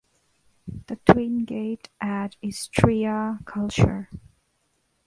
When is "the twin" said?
0.87-1.45